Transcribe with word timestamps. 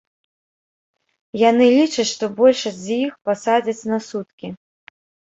Яны 1.49 1.67
лічаць, 1.79 2.05
што 2.11 2.29
большасць 2.39 2.79
з 2.85 2.95
іх 3.01 3.11
пасадзяць 3.29 3.87
на 3.93 3.99
суткі. 4.09 4.47